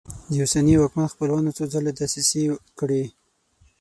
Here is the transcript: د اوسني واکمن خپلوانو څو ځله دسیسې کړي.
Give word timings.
د 0.31 0.33
اوسني 0.43 0.75
واکمن 0.77 1.07
خپلوانو 1.13 1.55
څو 1.57 1.63
ځله 1.73 1.91
دسیسې 1.99 2.43
کړي. 2.79 3.03